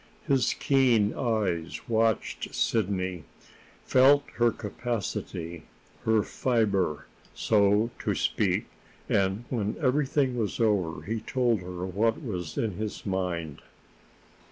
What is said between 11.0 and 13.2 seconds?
he told her what was in his